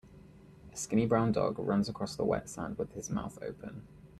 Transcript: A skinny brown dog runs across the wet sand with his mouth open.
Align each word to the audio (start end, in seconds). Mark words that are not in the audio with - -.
A 0.73 0.75
skinny 0.75 1.05
brown 1.05 1.31
dog 1.31 1.59
runs 1.59 1.87
across 1.87 2.15
the 2.15 2.25
wet 2.25 2.49
sand 2.49 2.79
with 2.79 2.91
his 2.95 3.11
mouth 3.11 3.37
open. 3.43 3.85